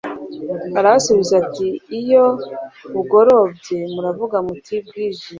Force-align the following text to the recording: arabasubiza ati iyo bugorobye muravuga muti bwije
arabasubiza 0.79 1.33
ati 1.43 1.67
iyo 1.99 2.25
bugorobye 2.93 3.79
muravuga 3.93 4.35
muti 4.45 4.75
bwije 4.85 5.27